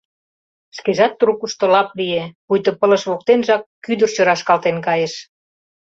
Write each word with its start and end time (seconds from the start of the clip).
Шкежат 0.77 1.13
трукышто 1.19 1.65
лап 1.73 1.89
лие, 1.99 2.23
пуйто 2.45 2.71
пылыш 2.79 3.03
воктенжак 3.11 3.61
кӱдырчӧ 3.83 4.21
рашкалтен 4.27 4.77
кайыш. 4.87 5.13